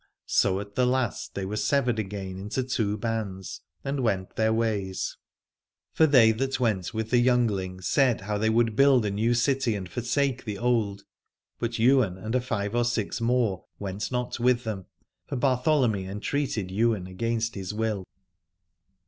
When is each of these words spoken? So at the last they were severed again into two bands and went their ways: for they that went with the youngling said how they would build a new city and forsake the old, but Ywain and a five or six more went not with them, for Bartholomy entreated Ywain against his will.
So 0.25 0.59
at 0.59 0.73
the 0.73 0.87
last 0.87 1.35
they 1.35 1.45
were 1.45 1.55
severed 1.55 1.99
again 1.99 2.39
into 2.39 2.63
two 2.63 2.97
bands 2.97 3.61
and 3.83 3.99
went 3.99 4.35
their 4.35 4.51
ways: 4.51 5.15
for 5.93 6.07
they 6.07 6.31
that 6.31 6.59
went 6.59 6.91
with 6.91 7.11
the 7.11 7.19
youngling 7.19 7.81
said 7.81 8.21
how 8.21 8.39
they 8.39 8.49
would 8.49 8.75
build 8.75 9.05
a 9.05 9.11
new 9.11 9.35
city 9.35 9.75
and 9.75 9.87
forsake 9.87 10.43
the 10.43 10.57
old, 10.57 11.03
but 11.59 11.79
Ywain 11.79 12.17
and 12.17 12.33
a 12.33 12.41
five 12.41 12.73
or 12.73 12.83
six 12.83 13.21
more 13.21 13.65
went 13.77 14.11
not 14.11 14.39
with 14.39 14.63
them, 14.63 14.87
for 15.27 15.35
Bartholomy 15.35 16.07
entreated 16.07 16.71
Ywain 16.71 17.05
against 17.05 17.53
his 17.53 17.71
will. 17.71 18.07